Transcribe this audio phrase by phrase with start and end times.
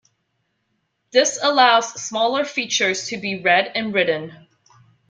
[1.11, 4.47] This allows smaller features to be read and written.